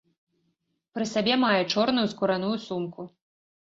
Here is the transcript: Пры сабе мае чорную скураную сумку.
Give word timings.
Пры 0.95 1.05
сабе 1.13 1.33
мае 1.45 1.61
чорную 1.77 2.07
скураную 2.17 2.57
сумку. 2.69 3.01